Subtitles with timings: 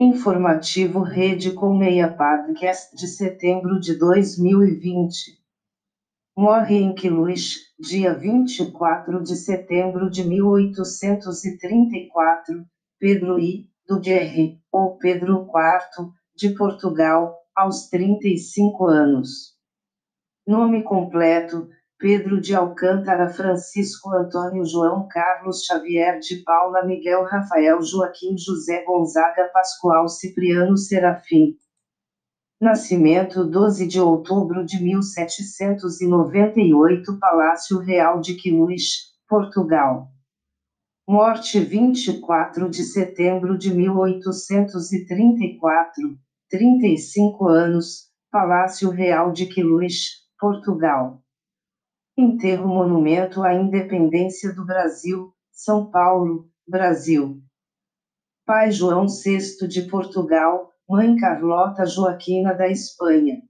[0.00, 5.38] Informativo Rede Colmeia Podcast de setembro de 2020.
[6.36, 12.66] Morre em Quiluís, dia 24 de setembro de 1834,
[12.98, 19.54] Pedro I, do Guerre, ou Pedro IV, de Portugal, aos 35 anos.
[20.44, 21.68] Nome completo:
[22.04, 29.48] Pedro de Alcântara Francisco Antônio João Carlos Xavier de Paula Miguel Rafael Joaquim José Gonzaga
[29.54, 31.56] Pascoal Cipriano Serafim.
[32.60, 40.08] Nascimento 12 de outubro de 1798 Palácio Real de Quiluís, Portugal.
[41.08, 46.18] Morte 24 de setembro de 1834,
[46.50, 51.23] 35 anos, Palácio Real de Quiluís, Portugal.
[52.16, 57.42] Enterro Monumento à Independência do Brasil, São Paulo, Brasil.
[58.46, 63.42] Pai João VI de Portugal, Mãe Carlota Joaquina da Espanha.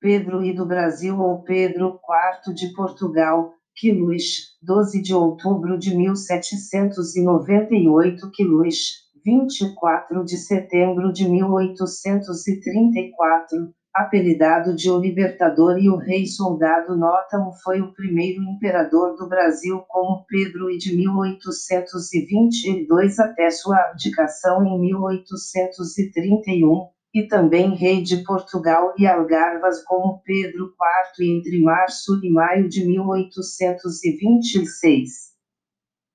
[0.00, 2.00] Pedro I do Brasil ou Pedro
[2.44, 13.72] IV de Portugal, Quiluís, 12 de outubro de 1798 Quiluís, 24 de setembro de 1834,
[13.94, 19.84] apelidado de O Libertador e o Rei Soldado Nótamo foi o primeiro imperador do Brasil
[19.86, 28.94] como Pedro e de 1822 até sua abdicação em 1831, e também rei de Portugal
[28.98, 30.72] e Algarvas como Pedro
[31.18, 35.31] IV entre março e maio de 1826.